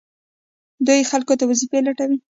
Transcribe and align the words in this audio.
دوی 0.85 1.01
خلکو 1.11 1.33
ته 1.39 1.43
وظیفې 1.49 1.79
لټوي. 1.85 2.17